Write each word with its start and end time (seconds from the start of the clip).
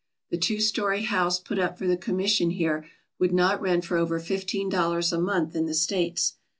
The 0.31 0.37
two 0.39 0.59
story 0.59 1.03
house 1.03 1.39
put 1.39 1.59
up 1.59 1.77
for 1.77 1.85
the 1.85 1.95
Commission 1.95 2.49
here 2.49 2.89
would 3.19 3.31
not 3.31 3.61
rent 3.61 3.85
for 3.85 3.97
over 3.97 4.19
fifteen 4.19 4.67
dollars 4.67 5.13
a 5.13 5.19
month 5.21 5.55
in 5.55 5.67
the 5.67 5.75
States. 5.75 6.37